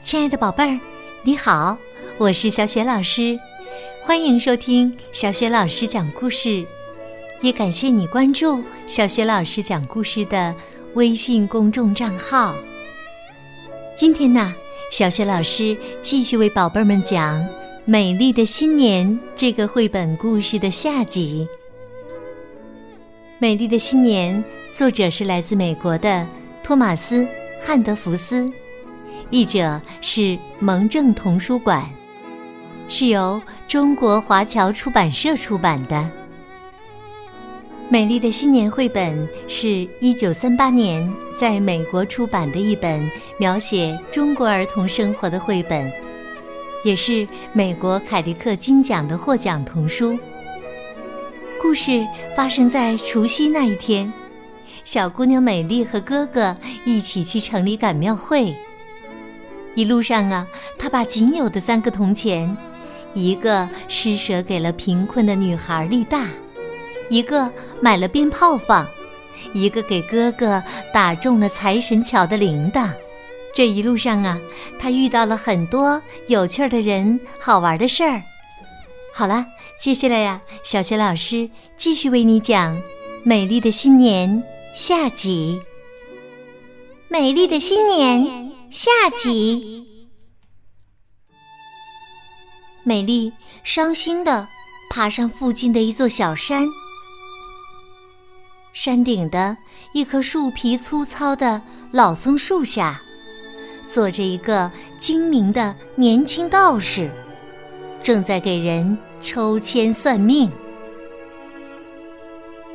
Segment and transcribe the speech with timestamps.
[0.00, 0.80] 亲爱的宝贝儿，
[1.22, 1.76] 你好，
[2.18, 3.38] 我是小雪老师，
[4.02, 6.64] 欢迎收听小雪老师讲故事，
[7.42, 10.54] 也感谢你关注小雪老师讲故事的
[10.94, 12.54] 微信公众账号。
[13.96, 14.54] 今天呢，
[14.90, 17.40] 小雪老师继续为宝贝们讲
[17.84, 21.46] 《美丽的新年》这个绘本故事的下集。
[23.38, 24.42] 《美丽的新年》
[24.76, 26.26] 作者是来自美国的
[26.62, 27.22] 托马斯·
[27.62, 28.50] 汉德福斯。
[29.30, 31.84] 译者是蒙正童书馆，
[32.88, 35.96] 是由中国华侨出版社出版的
[37.90, 41.06] 《美丽的新年》绘本，是一九三八年
[41.38, 43.06] 在美国出版的一本
[43.38, 45.92] 描写中国儿童生活的绘本，
[46.82, 50.18] 也是美国凯迪克金奖的获奖童书。
[51.60, 52.02] 故事
[52.34, 54.10] 发生在除夕那一天，
[54.84, 58.56] 小姑娘美丽和哥哥一起去城里赶庙会。
[59.78, 60.44] 一路上啊，
[60.76, 62.56] 他把仅有的三个铜钱，
[63.14, 66.26] 一个施舍给了贫困的女孩丽大，
[67.08, 67.48] 一个
[67.80, 68.84] 买了鞭炮放，
[69.52, 70.60] 一个给哥哥
[70.92, 72.90] 打中了财神桥的铃铛。
[73.54, 74.36] 这一路上啊，
[74.80, 78.20] 他遇到了很多有趣的人、好玩的事儿。
[79.14, 79.46] 好了，
[79.78, 82.76] 接下来呀，小学老师继续为你讲
[83.22, 84.28] 《美丽的新年》
[84.74, 85.60] 下集。
[87.06, 88.57] 美丽的新年。
[88.70, 90.10] 下集，
[92.84, 93.32] 美丽
[93.64, 94.46] 伤心的
[94.90, 96.68] 爬上附近的一座小山。
[98.74, 99.56] 山顶的
[99.94, 101.60] 一棵树皮粗糙的
[101.90, 103.00] 老松树下，
[103.90, 107.10] 坐着一个精明的年轻道士，
[108.02, 110.50] 正在给人抽签算命。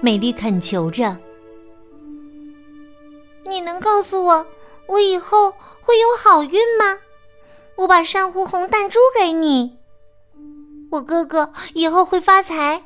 [0.00, 1.16] 美丽恳求着
[3.44, 4.46] ：“你能告诉我，
[4.90, 7.00] 我以后……”会有好运吗？
[7.78, 9.76] 我把珊瑚红弹珠给你，
[10.88, 12.84] 我哥哥以后会发财。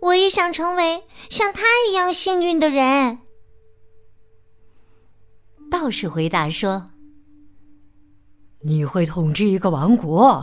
[0.00, 3.18] 我也想成为像他一样幸运的人。
[5.70, 6.90] 道士回答说
[8.62, 10.42] ：“你会统治一个王国。”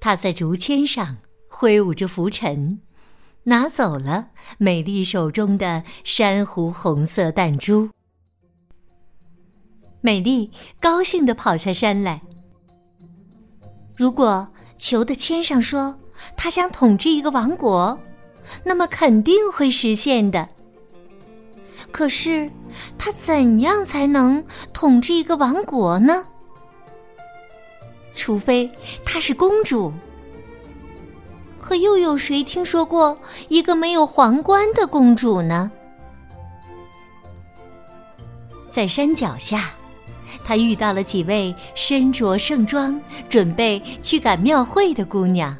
[0.00, 1.18] 他在竹签上
[1.48, 2.80] 挥舞着拂尘，
[3.42, 7.90] 拿走了美丽手中的珊瑚红色弹珠。
[10.00, 10.50] 美丽
[10.80, 12.20] 高兴地跑下山来。
[13.96, 15.98] 如果球的签上说
[16.36, 17.98] 他想统治一个王国，
[18.64, 20.48] 那么肯定会实现的。
[21.90, 22.50] 可是
[22.96, 26.24] 他怎样才能统治一个王国呢？
[28.14, 28.70] 除非
[29.04, 29.92] 她是公主。
[31.58, 33.16] 可又有谁听说过
[33.48, 35.70] 一个没有皇冠的公主呢？
[38.68, 39.70] 在山脚下。
[40.44, 45.56] 他遇到了几位身着盛装、准备去赶庙会的姑娘。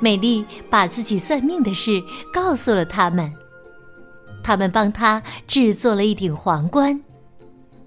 [0.00, 2.02] 美丽把自己算命的事
[2.32, 3.32] 告诉了他们，
[4.42, 7.00] 他们帮她制作了一顶皇冠，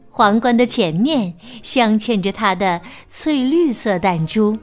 [0.09, 4.57] 皇冠的前面镶嵌着她的翠绿色弹珠。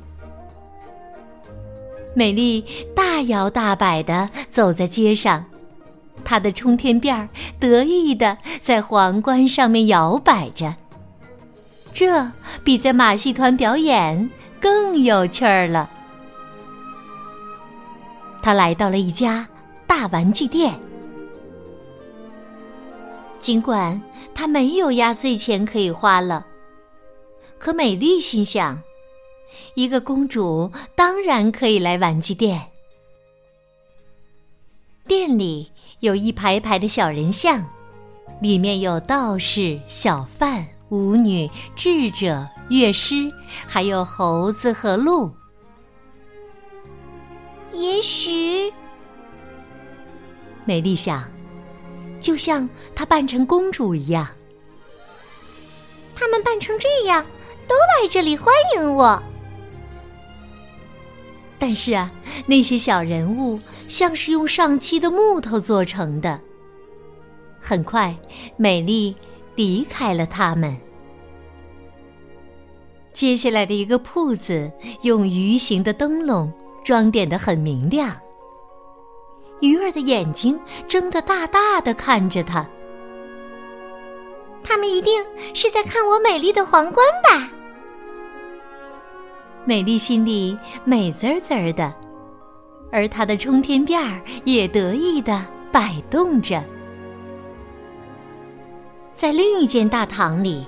[2.15, 2.65] 美丽
[2.95, 5.45] 大摇大摆地走在街上。
[6.29, 7.27] 他的冲天辫儿
[7.59, 10.77] 得意的在皇冠上面摇摆着，
[11.91, 12.31] 这
[12.63, 14.29] 比在马戏团表演
[14.61, 15.91] 更有趣儿了。
[18.43, 19.49] 他来到了一家
[19.87, 20.79] 大玩具店，
[23.39, 23.99] 尽管
[24.35, 26.47] 他没有压岁钱可以花了，
[27.59, 28.79] 可美丽心想，
[29.73, 32.61] 一个公主当然可以来玩具店。
[35.07, 35.73] 店里。
[36.01, 37.65] 有一排排的小人像，
[38.41, 43.31] 里面有道士、小贩、舞女、智者、乐师，
[43.67, 45.31] 还有猴子和鹿。
[47.73, 48.73] 也许，
[50.65, 51.23] 美丽想，
[52.21, 54.27] 就像她扮成公主一样，
[56.15, 57.25] 他们扮成这样，
[57.67, 59.23] 都来这里欢迎我。
[61.59, 62.11] 但是啊，
[62.47, 63.59] 那些小人物
[63.89, 66.41] 像是用上漆的木头做成的。
[67.61, 68.17] 很快，
[68.57, 69.15] 美丽
[69.57, 70.77] 离开了他们。
[73.13, 74.71] 接下来的一个铺子
[75.03, 76.53] 用鱼形的灯笼
[76.85, 78.17] 装点的很明亮，
[79.61, 82.65] 鱼儿的眼睛睁得大大的看着他。
[84.63, 87.51] 他们一定是在看我美丽的皇冠吧。
[89.69, 91.95] 美丽心里美滋滋的，
[92.91, 96.65] 而她的冲天辫儿也得意的摆动着。
[99.13, 100.65] 在另一间大堂里，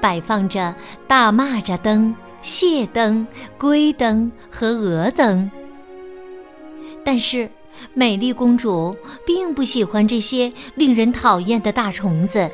[0.00, 0.72] 摆放着
[1.08, 3.26] 大蚂蚱灯、蟹灯、
[3.58, 5.50] 龟灯和鹅灯。
[7.04, 7.50] 但是，
[7.92, 8.96] 美丽公主
[9.26, 12.48] 并不喜欢这些令人讨厌的大虫子，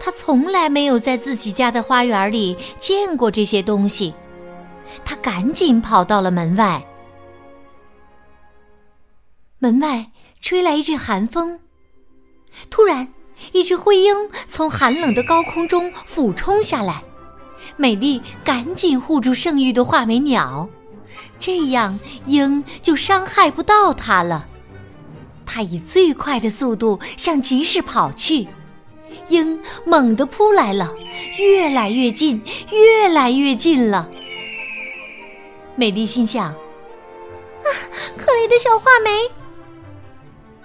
[0.00, 4.14] 她从来没有在自己家的花园里见过这些东西。
[5.04, 6.84] 他赶紧跑到了门外。
[9.58, 10.10] 门外
[10.40, 11.58] 吹来一阵寒风，
[12.70, 13.08] 突然，
[13.52, 14.14] 一只灰鹰
[14.46, 17.02] 从寒冷的高空中俯冲下来。
[17.76, 20.68] 美丽赶紧护住圣域的画眉鸟，
[21.40, 24.46] 这样鹰就伤害不到它了。
[25.44, 28.46] 它以最快的速度向集市跑去，
[29.28, 30.92] 鹰猛地扑来了，
[31.38, 32.40] 越来越近，
[32.70, 34.08] 越来越近了。
[35.76, 36.46] 美丽心想
[37.62, 37.68] ：“啊，
[38.16, 39.30] 可怜的小画眉！”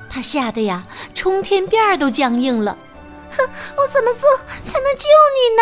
[0.10, 2.78] 他吓得呀，冲天辫儿都僵硬了。
[3.38, 4.30] 哼，我怎么做
[4.64, 5.62] 才能救你呢？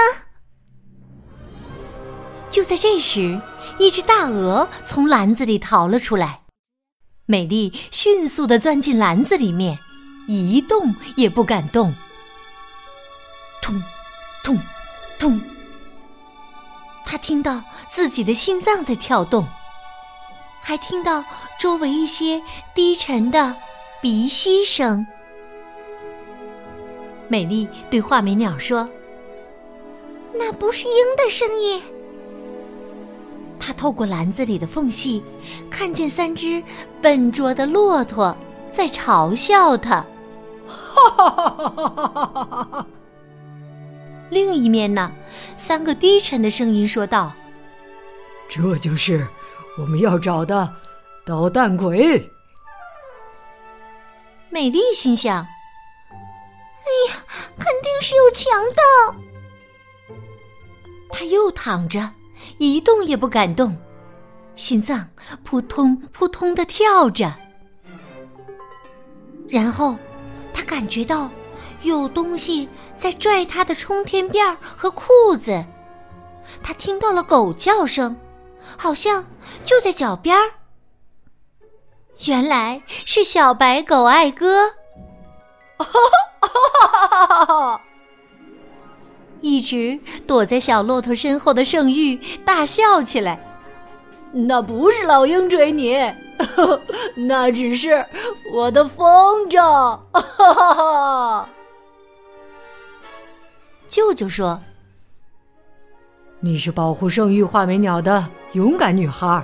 [2.50, 3.40] 就在这时，
[3.78, 6.42] 一只大鹅从篮子里逃了出来。
[7.28, 9.78] 美丽迅速的钻进篮子里面，
[10.28, 11.94] 一动也不敢动。
[13.62, 13.84] 痛，
[14.44, 14.57] 痛，
[15.19, 15.40] 痛！
[17.12, 17.60] 他听到
[17.90, 19.44] 自己的心脏在跳动，
[20.62, 21.24] 还听到
[21.60, 22.40] 周围一些
[22.76, 23.56] 低沉的。
[24.00, 25.06] 鼻息声。
[27.28, 28.88] 美丽对画眉鸟说
[30.38, 31.82] ：“那不是鹰的声音。”
[33.60, 35.24] 她透过篮子里的缝隙，
[35.70, 36.64] 看见三只
[37.02, 38.34] 笨拙的骆驼
[38.72, 40.06] 在嘲笑她。
[40.68, 42.88] 哈哈哈哈哈哈！
[44.30, 45.12] 另一面呢，
[45.58, 47.34] 三个低沉的声音说道
[48.48, 49.28] ：“这就是
[49.78, 50.72] 我们要找的
[51.26, 52.31] 捣蛋鬼。”
[54.50, 55.38] 美丽心想
[56.10, 57.24] ：“哎呀，
[57.58, 59.16] 肯定是有强盗！”
[61.12, 62.10] 他又躺着，
[62.60, 63.76] 一动也不敢动，
[64.56, 65.08] 心脏
[65.44, 67.34] 扑通扑通的跳着。
[69.48, 69.96] 然后，
[70.54, 71.30] 他感觉到
[71.84, 72.68] 有东西
[72.98, 75.04] 在拽他的冲天辫和裤
[75.40, 75.64] 子。
[76.64, 78.16] 他听到了狗叫声，
[78.78, 79.26] 好像
[79.64, 80.52] 就在脚边儿。
[82.26, 84.74] 原来是小白狗爱哥，
[89.40, 89.98] 一直
[90.28, 93.46] 躲在小骆驼身后的圣玉大笑起来。
[94.31, 95.98] 那不是老鹰追你，
[97.28, 98.06] 那只是
[98.54, 99.60] 我的风筝。
[99.62, 101.50] 哈哈哈
[103.90, 104.62] 舅舅说
[106.40, 109.44] ：“你是保护圣域画眉鸟的勇敢女孩。”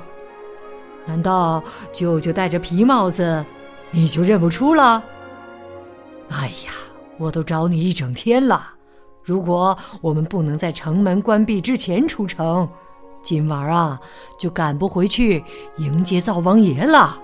[1.07, 3.43] 难道舅舅戴着皮帽子，
[3.89, 5.03] 你就认不出了？
[6.29, 6.73] 哎呀，
[7.17, 8.69] 我都找你一整天了。
[9.23, 12.69] 如果我们不能在城门关闭之前出城，
[13.23, 13.99] 今晚啊
[14.37, 15.43] 就赶不回去
[15.77, 17.19] 迎接灶王爷了。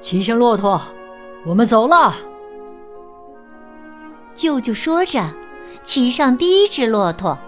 [0.00, 0.80] 骑上骆驼，
[1.44, 2.14] 我们走了。
[4.34, 5.22] 舅舅说着，
[5.84, 7.38] 骑上第一只骆驼。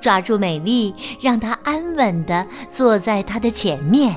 [0.00, 4.14] 抓住美丽，让她安稳的坐在他的前面。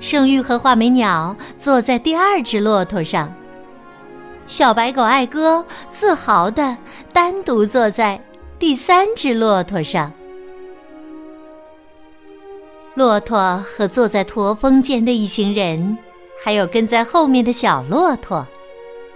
[0.00, 3.32] 圣玉和画眉鸟坐在第二只骆驼上，
[4.48, 6.76] 小白狗爱哥自豪的
[7.12, 8.20] 单独坐在
[8.58, 10.12] 第三只骆驼上。
[12.94, 15.96] 骆驼和坐在驼峰间的一行人，
[16.42, 18.44] 还有跟在后面的小骆驼，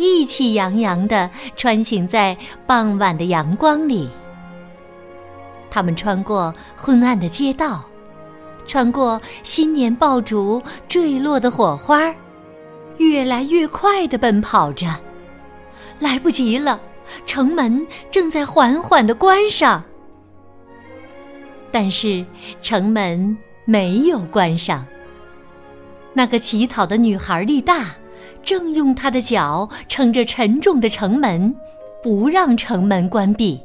[0.02, 4.11] 意气洋洋的穿行在傍晚的阳光里。
[5.71, 7.85] 他们穿过昏暗的街道，
[8.66, 12.14] 穿过新年爆竹坠落的火花，
[12.99, 14.88] 越来越快的奔跑着。
[15.99, 16.80] 来不及了，
[17.25, 19.82] 城门正在缓缓的关上。
[21.71, 22.25] 但是
[22.61, 24.85] 城门没有关上。
[26.12, 27.87] 那个乞讨的女孩丽大，
[28.42, 31.54] 正用他的脚撑着沉重的城门，
[32.02, 33.60] 不让城门关闭。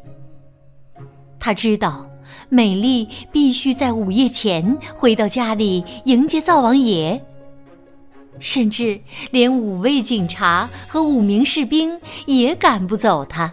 [1.40, 2.06] 他知道，
[2.50, 7.22] 美丽必须在午夜前回到家里迎接灶王爷。
[8.40, 9.00] 甚至
[9.32, 13.52] 连五位警察和五名士兵也赶不走他。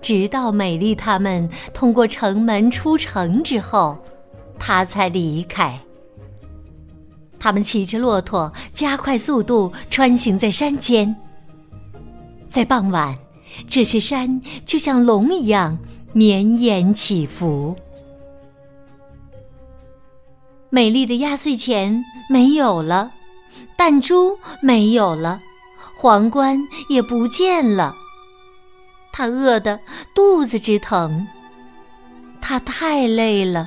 [0.00, 3.98] 直到美丽他们通过城门出城之后，
[4.58, 5.78] 他才离开。
[7.42, 11.12] 他们骑着骆驼，加快速度穿行在山间。
[12.48, 13.18] 在傍晚，
[13.68, 15.76] 这些山就像龙一样。
[16.14, 17.74] 绵延起伏，
[20.68, 23.10] 美丽的压岁钱没有了，
[23.78, 25.40] 弹珠没有了，
[25.96, 27.96] 皇冠也不见了。
[29.10, 29.80] 他饿得
[30.14, 31.26] 肚子直疼。
[32.42, 33.66] 他太累了，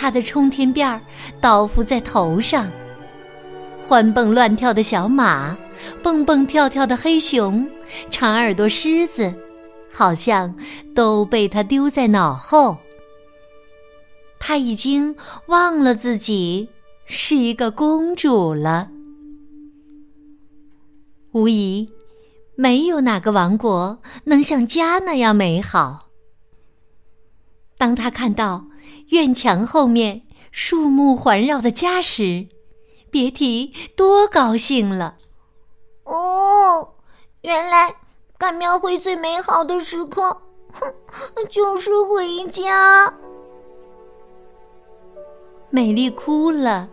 [0.00, 0.98] 他的冲天辫儿
[1.42, 2.70] 倒伏在头上，
[3.86, 5.54] 欢蹦乱跳的小马，
[6.02, 7.68] 蹦蹦跳跳的黑熊，
[8.10, 9.30] 长耳朵狮子，
[9.92, 10.56] 好像
[10.94, 12.78] 都被他丢在脑后。
[14.38, 15.14] 他已经
[15.48, 16.70] 忘了自己
[17.04, 18.88] 是一个公主了。
[21.32, 21.86] 无疑，
[22.56, 26.06] 没有哪个王国能像家那样美好。
[27.76, 28.64] 当他看到
[29.08, 32.46] 院墙后面树木环绕的家时，
[33.10, 35.16] 别提多高兴了。
[36.04, 36.94] 哦，
[37.42, 37.94] 原来
[38.38, 40.40] 赶庙会最美好的时刻，
[40.72, 40.92] 哼，
[41.50, 43.12] 就是回家。
[45.70, 46.88] 美丽哭了，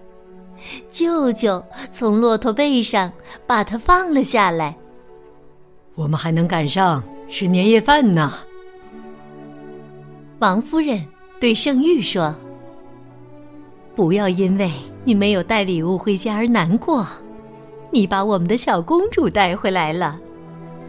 [0.91, 3.11] 舅舅从骆驼背上
[3.47, 4.77] 把她放了下来。
[5.95, 8.33] 我们还能赶上吃年夜饭呢。
[10.39, 11.03] 王夫人
[11.39, 12.33] 对圣玉说
[13.95, 14.71] ：“不要因为
[15.03, 17.05] 你没有带礼物回家而难过，
[17.91, 20.19] 你把我们的小公主带回来了，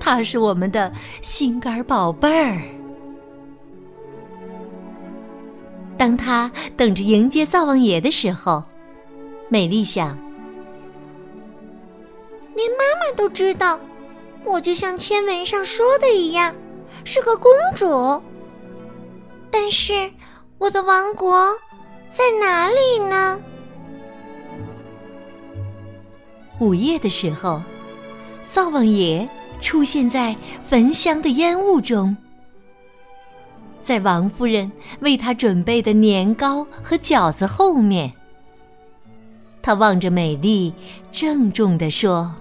[0.00, 0.90] 她是我们的
[1.20, 2.62] 心肝宝贝儿。”
[5.98, 8.62] 当他等着迎接灶王爷的时候，
[9.48, 10.16] 美丽想：
[12.54, 13.78] 连妈妈都知道，
[14.44, 16.54] 我就像签文上说的一样，
[17.04, 18.22] 是个公主。
[19.50, 20.08] 但是
[20.58, 21.56] 我的王国
[22.12, 23.38] 在哪里呢？
[26.58, 27.62] 午夜的时候，
[28.50, 29.28] 灶王爷
[29.60, 30.34] 出现在
[30.68, 32.16] 焚香的烟雾中。
[33.80, 38.12] 在王夫人为他准备的年糕和饺子后面，
[39.62, 40.74] 他望着美丽，
[41.12, 42.34] 郑重地说：“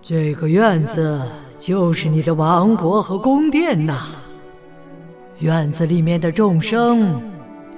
[0.00, 1.20] 这个院子
[1.58, 4.06] 就是你的王国和宫殿呐。
[5.38, 7.22] 院子里面的众生，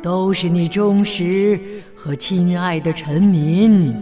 [0.03, 1.61] 都是你忠实
[1.95, 3.95] 和亲爱的臣民。”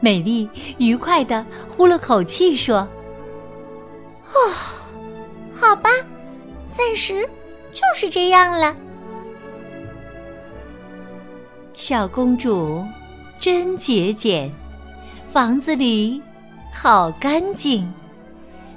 [0.00, 2.88] 美丽愉快的呼了口气说
[4.32, 4.52] ：“哦。”
[5.52, 5.90] 好吧，
[6.72, 7.28] 暂时
[7.70, 8.74] 就是这样了。
[11.74, 12.82] 小公主
[13.38, 14.50] 真节俭，
[15.30, 16.22] 房子里
[16.72, 17.92] 好干净，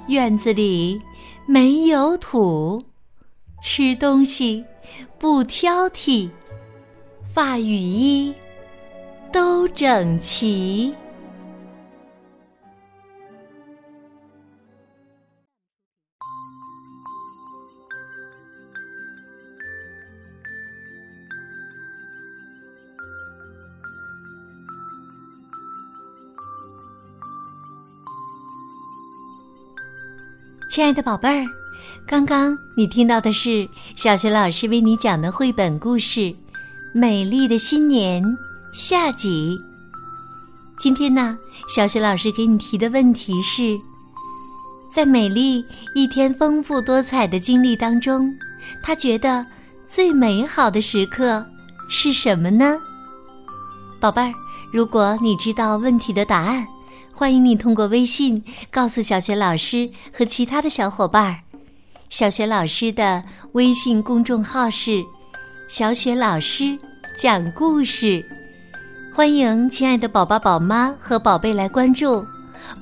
[0.08, 1.00] 院子里
[1.46, 2.82] 没有土，
[3.62, 4.64] 吃东西
[5.18, 6.30] 不挑剔，
[7.34, 8.32] 发雨衣
[9.30, 10.94] 都整齐。
[30.74, 31.44] 亲爱的宝贝儿，
[32.04, 36.20] 刚刚你听到的是小学老师为你讲的绘本故事
[36.92, 38.20] 《美丽的新年》
[38.72, 39.56] 下集。
[40.76, 41.38] 今天呢，
[41.72, 43.78] 小学老师给你提的问题是：
[44.92, 45.64] 在美丽
[45.94, 48.28] 一天丰富多彩的经历当中，
[48.82, 49.46] 她觉得
[49.86, 51.46] 最美好的时刻
[51.88, 52.76] 是什么呢？
[54.00, 54.32] 宝贝儿，
[54.72, 56.66] 如果你知道问题的答案。
[57.16, 58.42] 欢迎你通过微信
[58.72, 61.38] 告诉小雪老师和其他的小伙伴儿。
[62.10, 65.00] 小雪老师的微信公众号是
[65.70, 66.76] “小雪老师
[67.16, 68.20] 讲故事”，
[69.14, 72.26] 欢迎亲爱的宝宝、宝妈和宝贝来关注，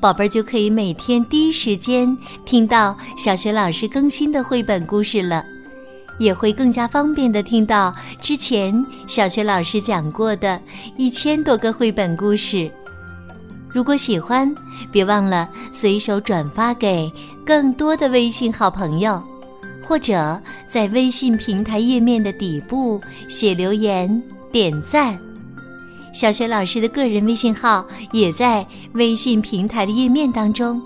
[0.00, 5.44] 宝贝儿就可以每天第一时间听到小雪老师更新的绘本故事了，
[6.18, 10.58] 也会更加方便的听到之前小雪老师讲过的
[10.96, 12.70] 一千多个绘本故事。
[13.72, 14.52] 如果喜欢，
[14.90, 17.10] 别忘了随手转发给
[17.44, 19.22] 更多的微信好朋友，
[19.86, 20.38] 或者
[20.68, 25.18] 在微信平台页面的底部写留言点赞。
[26.12, 30.80] 小雪老师的个人微信号也在微信平台的页面当中，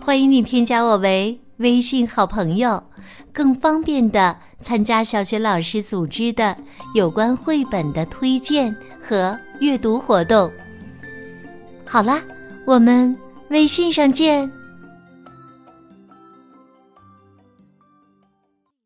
[0.00, 2.82] 欢迎你添加我为微信好朋友，
[3.34, 6.56] 更方便的参加小雪老师组织的
[6.94, 8.74] 有关绘本的推荐
[9.06, 10.50] 和阅读活动。
[11.86, 12.20] 好啦，
[12.64, 13.16] 我们
[13.50, 14.50] 微信上见。